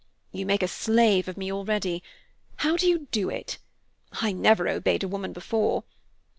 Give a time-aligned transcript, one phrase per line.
[0.31, 2.01] "You make a slave of me already.
[2.55, 3.59] How do you do it?
[4.13, 5.83] I never obeyed a woman before.